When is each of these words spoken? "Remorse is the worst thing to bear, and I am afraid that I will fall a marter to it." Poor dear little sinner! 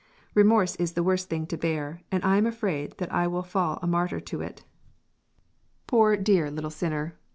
"Remorse 0.33 0.75
is 0.77 0.93
the 0.93 1.03
worst 1.03 1.29
thing 1.29 1.45
to 1.45 1.55
bear, 1.57 2.01
and 2.11 2.25
I 2.25 2.37
am 2.37 2.47
afraid 2.47 2.97
that 2.97 3.13
I 3.13 3.27
will 3.27 3.43
fall 3.43 3.77
a 3.83 3.87
marter 3.87 4.19
to 4.25 4.41
it." 4.41 4.63
Poor 5.85 6.17
dear 6.17 6.49
little 6.49 6.71
sinner! 6.71 7.19